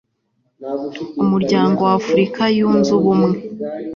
umuryango 1.23 1.79
w'afurika 1.89 2.41
yunze 2.57 2.89
ubumwe 2.99 3.37